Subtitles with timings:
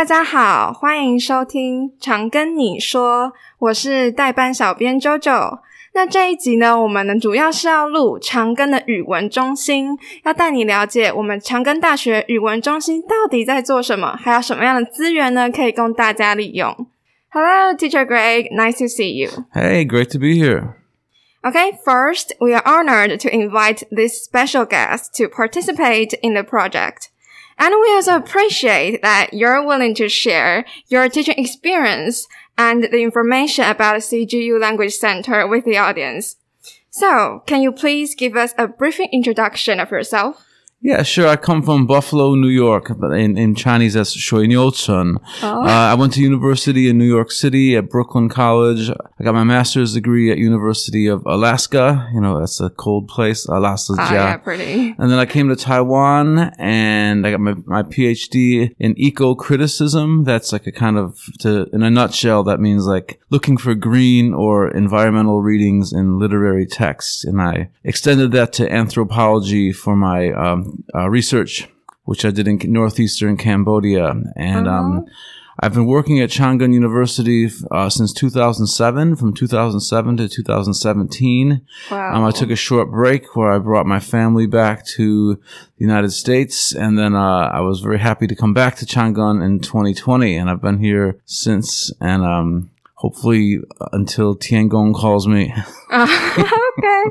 [0.00, 5.58] 大家好，欢迎收听常跟你说，我是代班小编 JoJo。
[5.92, 16.74] 那这一集呢，我们呢主要是要录长庚的语文中心，要带你了解我们长庚大学语文中心到底在做什么，还有什么样的资源呢，可以供大家利用。
[17.28, 18.50] Hello, Teacher Greg.
[18.56, 19.44] Nice to see you.
[19.52, 20.76] Hey, great to be here.
[21.42, 27.10] Okay, first, we are honored to invite this special guest to participate in the project.
[27.60, 33.66] And we also appreciate that you're willing to share your teaching experience and the information
[33.66, 36.36] about CGU Language Center with the audience.
[36.88, 40.42] So, can you please give us a brief introduction of yourself?
[40.82, 41.28] Yeah, sure.
[41.28, 45.16] I come from Buffalo, New York, but in, in Chinese that's Shuinyotsun.
[45.42, 45.62] Oh.
[45.62, 48.88] Uh, I went to university in New York City at Brooklyn College.
[48.90, 52.08] I got my master's degree at University of Alaska.
[52.14, 53.44] You know, that's a cold place.
[53.44, 53.94] Alaska.
[53.98, 54.94] Ah, yeah, pretty.
[54.98, 60.24] And then I came to Taiwan and I got my, my PhD in eco criticism.
[60.24, 64.32] That's like a kind of, to, in a nutshell, that means like looking for green
[64.32, 67.22] or environmental readings in literary texts.
[67.22, 71.68] And I extended that to anthropology for my, um, uh, research,
[72.04, 74.76] which I did in northeastern Cambodia, and uh-huh.
[74.76, 75.06] um,
[75.62, 81.60] I've been working at Chang Gung University uh, since 2007, from 2007 to 2017.
[81.90, 82.14] Wow.
[82.14, 85.40] Um, I took a short break where I brought my family back to the
[85.76, 89.44] United States, and then uh, I was very happy to come back to Chang Gung
[89.44, 91.92] in 2020, and I've been here since.
[92.00, 93.58] And um, hopefully
[93.92, 95.54] until Tiangong calls me.
[95.90, 97.04] uh, okay,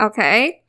[0.00, 0.63] okay.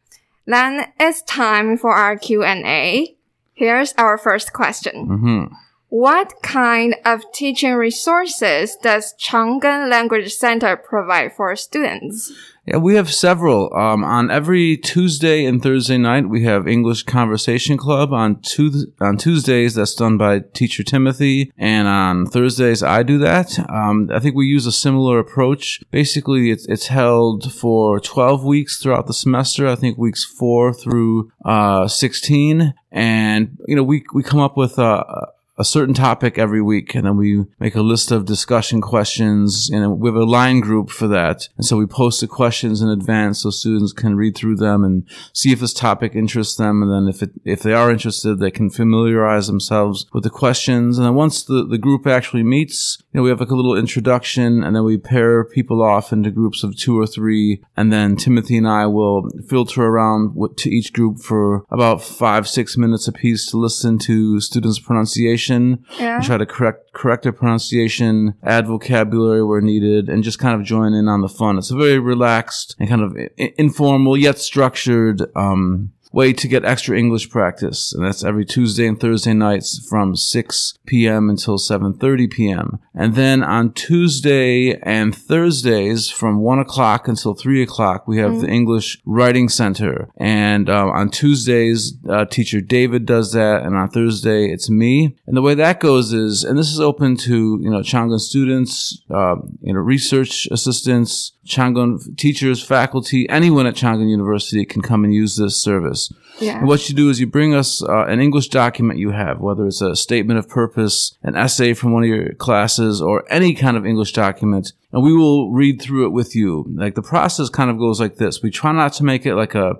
[0.45, 3.15] Then it's time for our Q&A.
[3.53, 5.07] Here's our first question.
[5.07, 5.53] Mm-hmm.
[5.89, 12.33] What kind of teaching resources does Chang Gung Language Center provide for students?
[12.65, 13.71] Yeah, we have several.
[13.75, 18.11] Um, on every Tuesday and Thursday night, we have English Conversation Club.
[18.11, 23.59] On tu- on Tuesdays, that's done by Teacher Timothy, and on Thursdays, I do that.
[23.69, 25.83] Um, I think we use a similar approach.
[25.91, 29.67] Basically, it's it's held for twelve weeks throughout the semester.
[29.67, 34.79] I think weeks four through uh, sixteen, and you know we we come up with
[34.79, 35.27] a
[35.57, 39.99] a certain topic every week, and then we make a list of discussion questions, and
[39.99, 41.47] we have a line group for that.
[41.55, 45.07] And so we post the questions in advance so students can read through them and
[45.31, 46.83] see if this topic interests them.
[46.83, 50.97] And then if it, if they are interested, they can familiarize themselves with the questions.
[50.97, 53.77] And then once the, the group actually meets, you know, we have like a little
[53.77, 58.17] introduction, and then we pair people off into groups of two or three, and then
[58.17, 63.49] Timothy and I will filter around to each group for about five, six minutes apiece
[63.51, 66.19] to listen to students' pronunciation pronunciation, yeah.
[66.21, 70.93] try to correct correct their pronunciation, add vocabulary where needed, and just kind of join
[70.93, 71.57] in on the fun.
[71.57, 73.17] It's a very relaxed and kind of
[73.57, 77.93] informal yet structured um, way to get extra English practice.
[77.93, 81.29] And that's every Tuesday and Thursday nights from 6 p.m.
[81.29, 82.79] until 7.30 p.m.
[82.93, 88.41] And then on Tuesday and Thursdays from 1 o'clock until 3 o'clock, we have mm-hmm.
[88.41, 90.09] the English Writing Center.
[90.15, 93.63] And uh, on Tuesdays, uh, teacher David does that.
[93.63, 95.17] And on Thursday, it's me.
[95.27, 98.19] And the way that goes is, and this is open to, you know, Chang Gung
[98.19, 104.65] students, uh, you know, research assistants, Chang Gung teachers, faculty, anyone at Chang Gung University
[104.65, 106.11] can come and use this service.
[106.39, 106.57] Yeah.
[106.57, 109.65] And what you do is you bring us uh, an English document you have, whether
[109.67, 113.77] it's a statement of purpose, an essay from one of your classes, or any kind
[113.77, 116.65] of English document, and we will read through it with you.
[116.73, 118.41] Like the process kind of goes like this.
[118.41, 119.75] We try not to make it like a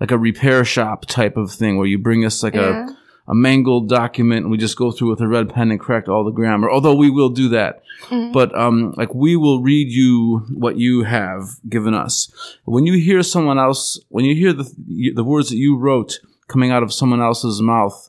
[0.00, 2.86] like a repair shop type of thing where you bring us like yeah.
[2.86, 2.96] a
[3.28, 6.24] a mangled document and we just go through with a red pen and correct all
[6.24, 6.70] the grammar.
[6.70, 7.82] Although we will do that.
[8.04, 8.32] Mm-hmm.
[8.32, 12.32] But um, like we will read you what you have given us.
[12.64, 14.72] When you hear someone else, when you hear the
[15.14, 18.08] the words that you wrote coming out of someone else's mouth,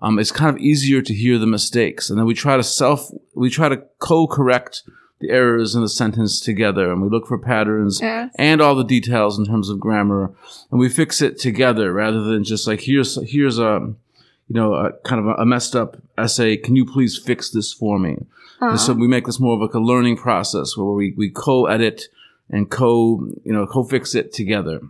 [0.00, 3.10] um, it's kind of easier to hear the mistakes, and then we try to self
[3.34, 4.82] we try to co-correct
[5.20, 8.32] the errors in the sentence together, and we look for patterns yes.
[8.38, 10.32] and all the details in terms of grammar,
[10.70, 13.94] and we fix it together rather than just like here's here's a
[14.48, 16.56] you know, a, kind of a, messed up essay.
[16.56, 18.16] Can you please fix this for me?
[18.60, 18.76] Uh-huh.
[18.76, 22.04] So we make this more of like a learning process where we, we co-edit
[22.50, 24.80] and co, you know, co-fix it together.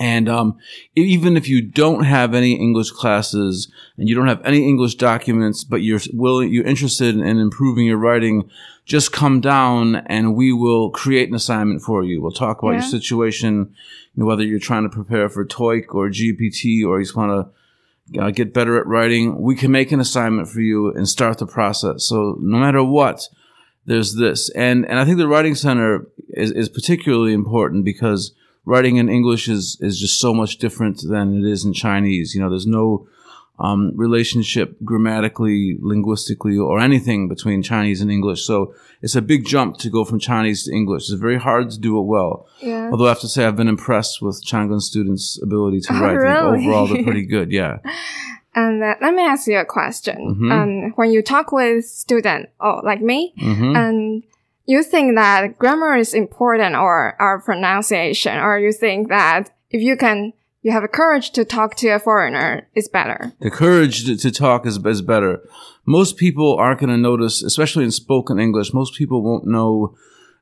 [0.00, 0.58] And um,
[0.96, 5.62] even if you don't have any English classes and you don't have any English documents,
[5.62, 8.50] but you're willing, you're interested in improving your writing,
[8.84, 12.20] just come down and we will create an assignment for you.
[12.20, 12.80] We'll talk about yeah.
[12.80, 13.72] your situation,
[14.14, 17.30] you know, whether you're trying to prepare for TOEIC or GEPT or you just want
[17.30, 17.52] to
[18.18, 21.46] uh, get better at writing, we can make an assignment for you and start the
[21.46, 22.06] process.
[22.06, 23.28] So no matter what,
[23.86, 24.50] there's this.
[24.50, 28.34] And, and I think the Writing Center is, is particularly important because
[28.64, 32.34] writing in English is, is just so much different than it is in Chinese.
[32.34, 33.06] You know, there's no
[33.58, 38.44] um, relationship grammatically, linguistically, or anything between Chinese and English.
[38.44, 41.02] So it's a big jump to go from Chinese to English.
[41.04, 42.46] It's very hard to do it well.
[42.60, 42.90] Yeah.
[42.90, 46.00] Although I have to say, I've been impressed with Chang Gung students' ability to Oh,
[46.00, 46.10] write.
[46.10, 46.66] Think really?
[46.66, 47.52] Overall, they're pretty good.
[47.52, 47.78] Yeah.
[48.56, 50.36] And uh, let me ask you a question.
[50.40, 50.52] Mhm.
[50.52, 54.22] Um, when you talk with students, oh, like me, hmm and
[54.66, 59.96] you think that grammar is important or our pronunciation, or you think that if you
[59.96, 60.32] can,
[60.64, 63.34] you have a courage to talk to a foreigner, is better.
[63.40, 65.46] The courage to, to talk is, is better.
[65.84, 68.72] Most people aren't going to notice, especially in spoken English.
[68.72, 69.94] Most people won't know,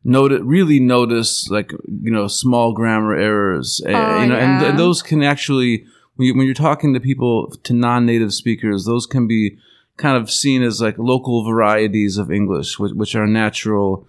[0.04, 3.82] notice, really notice like you know small grammar errors.
[3.84, 5.84] Uh, you know, and, and those can actually
[6.14, 9.58] when, you, when you're talking to people to non-native speakers, those can be
[9.96, 14.06] kind of seen as like local varieties of English, which, which are natural.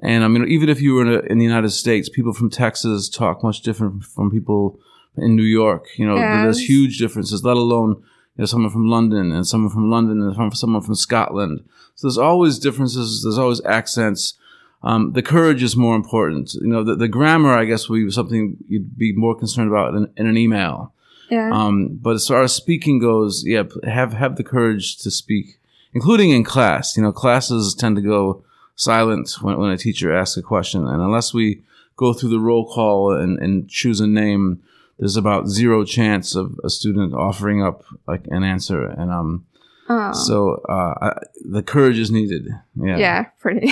[0.00, 2.50] And I mean, even if you were in, a, in the United States, people from
[2.50, 4.78] Texas talk much different from people
[5.16, 5.86] in New York.
[5.96, 7.44] You know, there's huge differences.
[7.44, 8.02] Let alone
[8.36, 11.64] you know someone from London and someone from London and from someone from Scotland.
[11.94, 13.22] So there's always differences.
[13.22, 14.34] There's always accents.
[14.82, 16.54] Um, the courage is more important.
[16.54, 19.94] You know, the, the grammar, I guess, would be something you'd be more concerned about
[19.94, 20.92] in, in an email.
[21.30, 21.50] Yeah.
[21.52, 25.58] Um, but as far as speaking goes, yeah, have have the courage to speak,
[25.94, 26.96] including in class.
[26.96, 28.44] You know, classes tend to go
[28.76, 31.62] silent when, when a teacher asks a question, and unless we
[31.96, 34.62] go through the roll call and, and choose a name,
[34.98, 38.84] there's about zero chance of a student offering up like an answer.
[38.86, 39.46] And um,
[39.86, 40.12] Oh.
[40.12, 41.12] so uh, I,
[41.44, 42.48] the courage is needed.
[42.74, 42.96] Yeah.
[42.96, 43.70] Yeah, pretty.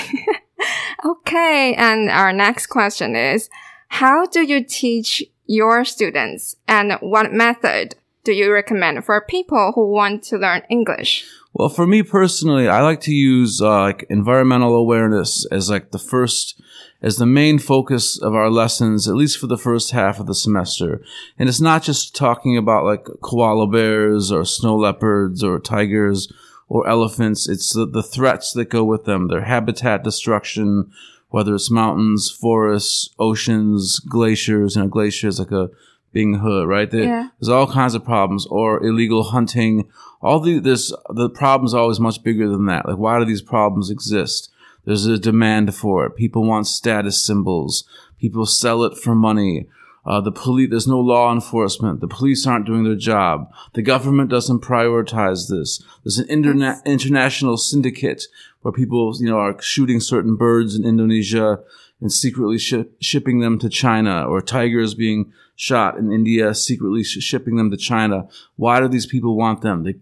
[1.05, 3.49] okay, and our next question is
[3.89, 7.95] How do you teach your students and what method
[8.25, 11.25] do you recommend for people who want to learn English?
[11.55, 15.99] Well, for me personally, I like to use uh, like environmental awareness as like the
[15.99, 16.61] first,
[17.03, 20.35] as the main focus of our lessons, at least for the first half of the
[20.35, 21.03] semester.
[21.39, 26.33] And it's not just talking about like koala bears or snow leopards or tigers
[26.69, 27.49] or elephants.
[27.49, 30.91] It's the, the threats that go with them, their habitat destruction,
[31.31, 34.77] whether it's mountains, forests, oceans, glaciers.
[34.77, 35.71] and You know, glaciers like a
[36.13, 36.91] being hood, right?
[36.91, 37.29] There- Yeah.
[37.41, 39.89] There's all kinds of problems, or illegal hunting.
[40.21, 42.87] All the this the problems are always much bigger than that.
[42.87, 44.51] Like, why do these problems exist?
[44.84, 46.17] There's a demand for it.
[46.17, 47.84] People want status symbols.
[48.19, 49.69] People sell it for money.
[50.05, 52.00] Uh, the police, there's no law enforcement.
[52.00, 53.52] The police aren't doing their job.
[53.75, 55.82] The government doesn't prioritize this.
[56.02, 58.25] There's an interna- international syndicate
[58.62, 61.61] where people, you know, are shooting certain birds in Indonesia
[62.03, 67.23] and secretly ship shipping them to China, or tigers being shot in India, secretly sh-
[67.23, 68.27] shipping them to China.
[68.57, 69.85] Why do these people want them?
[69.85, 69.95] The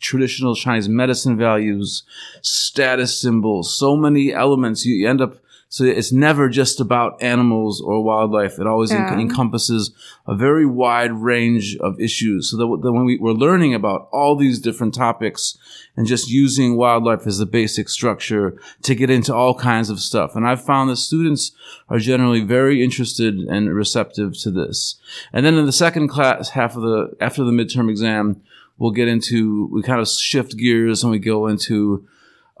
[0.00, 2.04] traditional Chinese medicine values,
[2.40, 4.86] status symbols, so many elements.
[4.86, 5.36] You end up
[5.72, 8.58] so it's never just about animals or wildlife.
[8.58, 9.90] It always en- encompasses
[10.26, 12.50] a very wide range of issues.
[12.50, 15.56] So that, w- that when we, we're learning about all these different topics
[15.96, 20.36] and just using wildlife as the basic structure to get into all kinds of stuff.
[20.36, 21.52] And I've found that students
[21.88, 24.96] are generally very interested and receptive to this.
[25.32, 28.42] And then in the second class, half of the, after the midterm exam,
[28.76, 32.06] we'll get into, we kind of shift gears and we go into,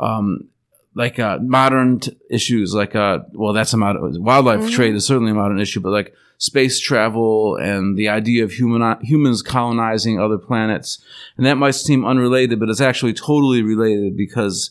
[0.00, 0.48] um,
[0.94, 5.32] like uh, modern t- issues, like uh, well, that's a modern wildlife trade is certainly
[5.32, 10.38] a modern issue, but like space travel and the idea of human humans colonizing other
[10.38, 11.02] planets,
[11.36, 14.70] and that might seem unrelated, but it's actually totally related because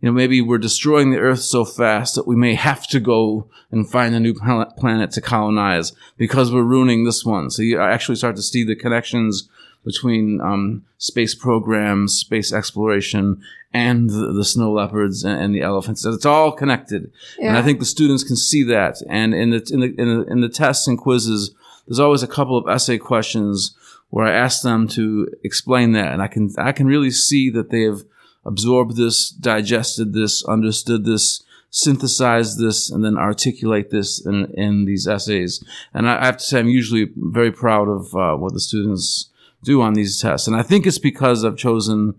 [0.00, 3.48] you know maybe we're destroying the Earth so fast that we may have to go
[3.70, 7.50] and find a new pla- planet to colonize because we're ruining this one.
[7.50, 9.48] So you actually start to see the connections
[9.84, 16.04] between um, space programs, space exploration, and the, the snow leopards and, and the elephants.
[16.04, 19.02] It's all connected, and I think the students can see that.
[19.08, 21.54] And in the in the in the, in the tests and quizzes,
[21.86, 23.76] there's always a couple of essay questions
[24.10, 27.70] where I ask them to explain that, and I can I can really see that
[27.70, 28.02] they have
[28.44, 31.42] absorbed this, digested this, understood this.
[31.72, 35.62] Synthesize this and then articulate this in, in these essays.
[35.94, 39.29] And I, I have to say, I'm usually very proud of uh, what the students
[39.62, 40.46] do on these tests.
[40.46, 42.14] And I think it's because I've chosen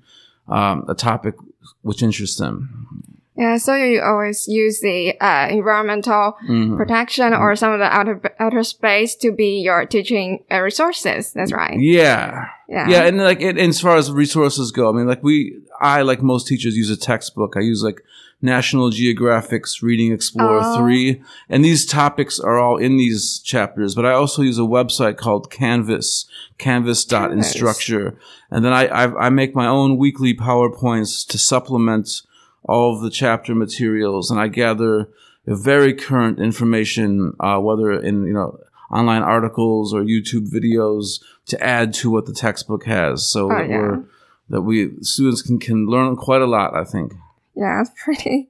[0.48, 1.36] um, a topic
[1.82, 3.14] which interests them.
[3.38, 6.76] Yeah, so you always use the uh, environmental Mhm.
[6.78, 11.32] protection or some of the outer outer space to be your teaching uh, resources.
[11.34, 11.80] That's right.
[11.80, 12.48] Yeah.
[12.68, 12.90] Yeah.
[12.90, 13.04] Yeah.
[13.06, 16.22] And like, it, and as far as resources go, I mean, like we, I, like
[16.22, 17.56] most teachers, use a textbook.
[17.58, 18.02] I use like
[18.42, 20.78] National Geographic's Reading Explorer Oh.
[20.80, 21.22] 3.
[21.50, 23.94] And these topics are all in these chapters.
[23.96, 26.26] But I also use a website called Canvas,
[26.58, 28.16] canvas.instructure.
[28.50, 32.22] And then I, I, I make my own weekly PowerPoints to supplement
[32.64, 34.32] all of the chapter materials.
[34.32, 35.10] And I gather
[35.46, 38.60] very current information, uh, whether in, you know,
[38.92, 43.28] online articles or YouTube videos to add to what the textbook has.
[43.28, 43.78] So Oh, that yeah.
[43.78, 44.04] we're
[44.50, 47.14] that we students can, can learn quite a lot, I think.
[47.56, 48.50] Yeah, it's pretty.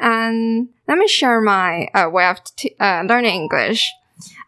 [0.00, 3.92] And let me share my uh, way of t- uh, learning English.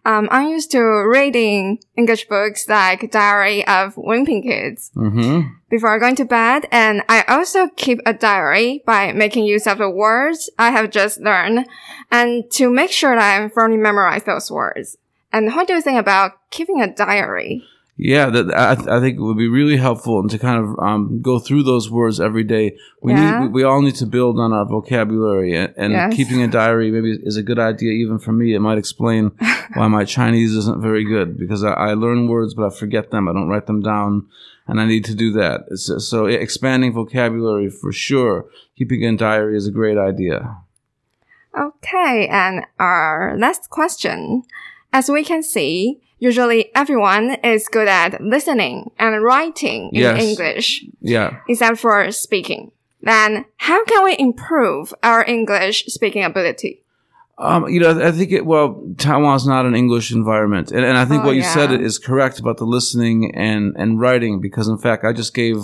[0.06, 5.48] Um, I'm used to reading English books like Diary of Wimpy Kids Mm-hmm.
[5.70, 9.88] before going to bed, and I also keep a diary by making use of the
[9.88, 11.66] words I have just learned,
[12.10, 14.98] and to make sure that I firmly memorize those words.
[15.32, 17.64] And what do you think about keeping a diary?
[17.96, 21.22] Yeah, that I, I think it would be really helpful and to kind of um,
[21.22, 22.76] go through those words every day.
[23.00, 23.44] We Yeah.
[23.44, 26.14] need we all need to build on our vocabulary, and, and Yes.
[26.16, 28.52] keeping a diary maybe is a good idea even for me.
[28.52, 29.30] It might explain
[29.74, 33.28] why my Chinese isn't very good because I, I learn words but I forget them.
[33.28, 34.26] I don't write them down,
[34.66, 35.60] and I need to do that.
[35.70, 38.46] It's, so expanding vocabulary for sure.
[38.76, 40.56] Keeping a diary is a great idea.
[41.56, 44.42] Okay, and our last question.
[44.92, 50.22] As we can see, usually everyone is good at listening and writing in Yes.
[50.28, 50.66] English,
[51.00, 51.28] Yeah.
[51.48, 52.62] except for speaking.
[53.02, 56.80] Then, how can we improve our English speaking ability?
[57.36, 60.70] Um, you know, I think it, well, Taiwan's not an English environment.
[60.70, 64.00] And, and I think Oh, what you said is correct about the listening and, and
[64.00, 65.56] writing, because in fact, I just gave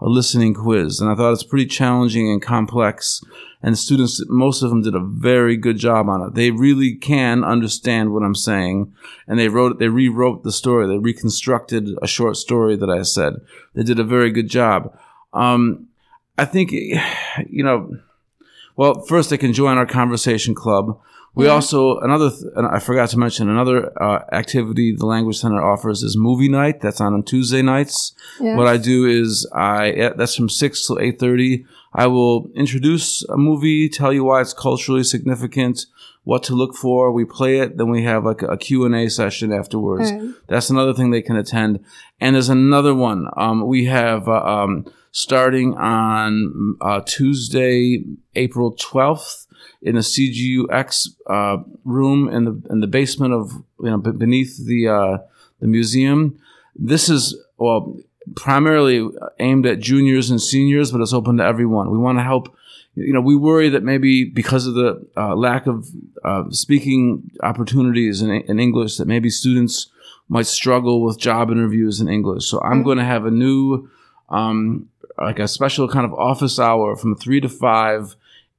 [0.00, 3.22] a listening quiz and I thought it's pretty challenging and complex.
[3.62, 6.34] And students, most of them did a very good job on it.
[6.34, 8.92] They really can understand what I'm saying.
[9.26, 10.86] And they wrote, they rewrote the story.
[10.86, 13.36] They reconstructed a short story that I said.
[13.74, 14.94] They did a very good job.
[15.32, 15.88] Um,
[16.36, 16.72] I think,
[17.48, 17.96] you know,
[18.76, 21.00] well, first they can join our conversation club.
[21.36, 21.52] We Yeah.
[21.52, 26.02] also another th- and I forgot to mention another uh, activity the Language Center offers
[26.02, 26.80] is movie night.
[26.80, 28.12] That's on on Tuesday nights.
[28.40, 28.56] Yes.
[28.56, 31.64] What I do is I that's from six to eight thirty.
[31.92, 35.86] I will introduce a movie, tell you why it's culturally significant,
[36.24, 37.12] what to look for.
[37.12, 40.10] We play it, then we have like a Q and A session afterwards.
[40.10, 40.34] Mm.
[40.48, 41.80] That's another thing they can attend.
[42.20, 43.28] And there's another one.
[43.36, 49.43] Um, we have uh, um, starting on uh, Tuesday, April 12th,
[49.82, 54.64] in the CGUX uh, room in the in the basement of you know b- beneath
[54.64, 55.18] the uh,
[55.60, 56.38] the museum.
[56.76, 57.96] This is well
[58.36, 61.90] primarily aimed at juniors and seniors, but it's open to everyone.
[61.90, 62.54] We want to help.
[62.94, 65.88] You know, we worry that maybe because of the uh, lack of
[66.22, 69.88] uh, speaking opportunities in, in English, that maybe students
[70.28, 72.46] might struggle with job interviews in English.
[72.46, 73.90] So I'm going to have a new,
[74.28, 78.14] um, like a special kind of office hour from three to five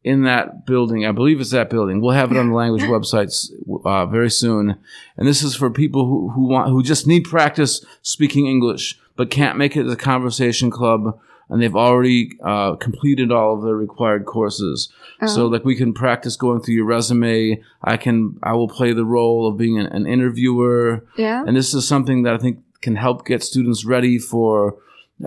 [0.05, 1.03] in that building.
[1.03, 1.99] I believe it's that building.
[1.99, 3.49] We'll have it on the language websites
[3.83, 4.77] uh, very soon.
[5.17, 9.31] And this is for people who, who want who just need practice speaking English but
[9.31, 11.19] can't make it to the conversation club.
[11.49, 14.89] And they've already uh, completed all of their required courses.
[15.27, 17.61] So, like, we can practice going through your resume.
[17.83, 21.05] I can, I will play the role of being an, an interviewer.
[21.17, 21.43] Yeah.
[21.45, 24.75] And this is something that I think can help get students ready for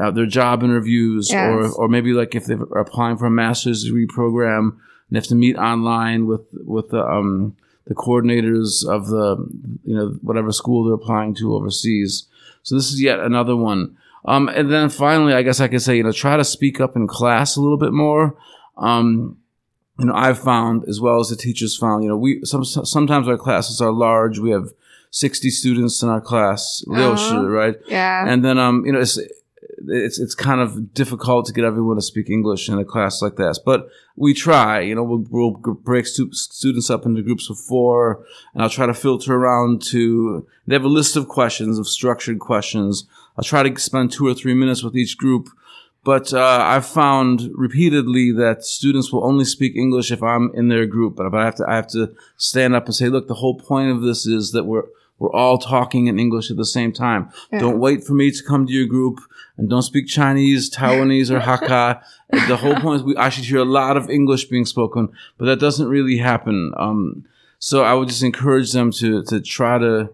[0.00, 1.74] uh, their job interviews, or Yes.
[1.74, 5.56] or maybe like if they're applying for a master's degree program and have to meet
[5.56, 9.36] online with with the um, the coordinators of the
[9.84, 12.26] you know whatever school they're applying to overseas.
[12.62, 13.96] So this is yet another one.
[14.24, 16.96] Um, and then finally, I guess I could say you know try to speak up
[16.96, 18.36] in class a little bit more.
[18.76, 19.38] Um,
[19.98, 23.26] you know, I've found as well as the teachers found, you know, we some, sometimes
[23.26, 24.38] our classes are large.
[24.38, 24.68] We have
[25.10, 27.16] 60 students in our class, Uh-huh.
[27.16, 27.74] 60, right?
[27.88, 28.24] Yeah.
[28.28, 29.18] And then, um, you know, it's,
[29.86, 33.36] it's, it's kind of difficult to get everyone to speak English in a class like
[33.36, 37.58] this, but we try, you know, we'll, we'll break stu- students up into groups of
[37.58, 41.86] four and I'll try to filter around to, they have a list of questions, of
[41.86, 43.06] structured questions.
[43.36, 45.48] I'll try to spend two or three minutes with each group.
[46.04, 50.86] But uh, I've found repeatedly that students will only speak English if I'm in their
[50.86, 51.16] group.
[51.16, 53.90] But I have to I have to stand up and say, look, the whole point
[53.90, 54.84] of this is that we're
[55.18, 57.30] we're all talking in English at the same time.
[57.52, 57.60] Yeah.
[57.60, 59.20] Don't wait for me to come to your group
[59.56, 62.02] and don't speak Chinese, Taiwanese, or Hakka.
[62.48, 65.46] the whole point is we I should hear a lot of English being spoken, but
[65.46, 66.72] that doesn't really happen.
[66.76, 67.24] Um,
[67.58, 70.10] so I would just encourage them to to try to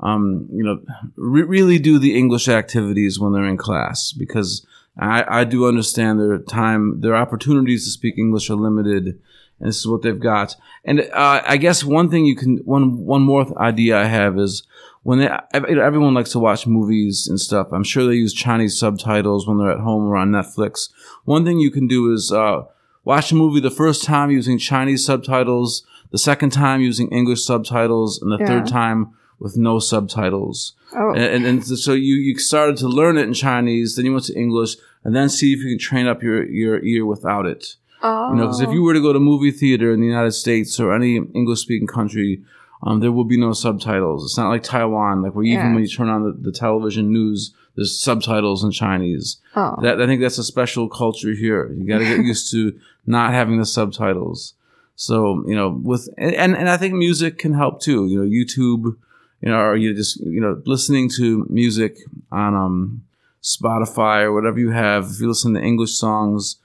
[0.00, 0.80] um, you know,
[1.16, 4.66] re- really do the English activities when they're in class because
[4.98, 9.18] I, I do understand their time, their opportunities to speak English are limited,
[9.60, 10.56] and this is what they've got.
[10.84, 14.62] And uh, I guess one thing you can, one one more idea I have is
[15.02, 17.68] when they, everyone likes to watch movies and stuff.
[17.72, 20.88] I'm sure they use Chinese subtitles when they're at home or on Netflix.
[21.24, 22.62] One thing you can do is uh,
[23.04, 28.20] watch a movie the first time using Chinese subtitles, the second time using English subtitles,
[28.20, 28.46] and the Yeah.
[28.46, 30.74] third time with no subtitles.
[30.96, 31.10] Oh.
[31.10, 34.24] And, and, and so you, you started to learn it in Chinese, then you went
[34.26, 37.76] to English, and then see if you can train up your, your ear without it.
[38.04, 38.30] Oh.
[38.30, 40.78] You know, because if you were to go to movie theater in the United States
[40.78, 42.42] or any English speaking country,
[42.84, 44.24] um, there will be no subtitles.
[44.24, 47.54] It's not like Taiwan, like where even when you turn on the, the television news,
[47.76, 49.38] there's subtitles in Chinese.
[49.56, 49.76] Oh.
[49.82, 51.72] That I think that's a special culture here.
[51.72, 54.54] You got to get used to not having the subtitles.
[54.96, 58.06] So you know, with and and I think music can help too.
[58.06, 58.96] You know, YouTube,
[59.40, 61.96] you know, or you just you know listening to music
[62.30, 63.04] on um
[63.42, 65.10] Spotify or whatever you have.
[65.10, 66.58] If you listen to English songs,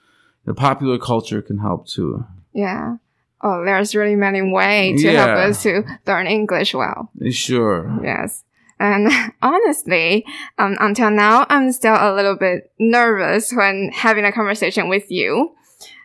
[0.49, 2.25] the popular culture can help too.
[2.53, 2.95] Yeah.
[3.39, 7.11] Oh, there's really many ways to help us to learn English well.
[7.29, 7.95] Sure.
[8.03, 8.43] Yes.
[8.79, 9.11] And
[9.43, 10.25] honestly,
[10.57, 15.53] um, until now, I'm still a little bit nervous when having a conversation with you.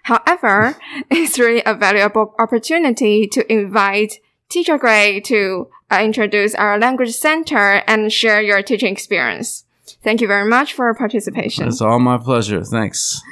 [0.02, 0.76] However,
[1.10, 4.18] it's really a valuable opportunity to invite
[4.50, 9.64] Teacher Greg to uh, introduce our language center and share your teaching experience.
[10.02, 11.66] Thank you very much for your participation.
[11.66, 12.62] It's all my pleasure.
[12.62, 13.22] Thanks.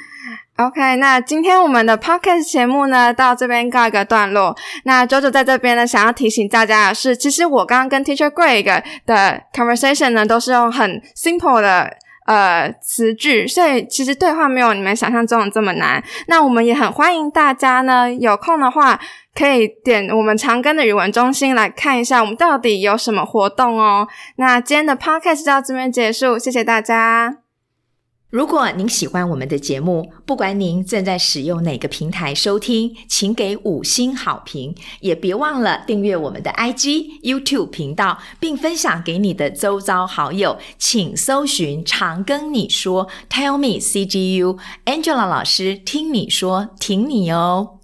[0.57, 4.55] OK，那今天我们的 podcast 节目呢，到这边告一个段落。
[4.85, 11.91] 那九九在这边呢，想要提醒大家的是，其实我刚刚跟 Teacher Greg 的 conversation 呢，都是用很 simple 的
[12.27, 16.03] 呃词句，所以其实对话没有你们想象中的这么难。
[16.27, 18.99] 那我们也很欢迎大家呢，有空的话
[19.33, 24.07] 可以点我们长庚的语文中心来看一下，我们到底有什么活动哦。
[24.35, 27.42] 那今天的 podcast 就到这边结束，谢谢大家。
[28.33, 40.57] 如果您喜欢我们的节目，不管您正在使用哪个平台收听，请给五星好评，也别忘了订阅我们的 IG、YouTube 频道，并分享给你的周遭好友。
[40.79, 47.81] 请搜寻“常跟你说 ”，Tell me CGU Angela 老师听你说，挺你哦。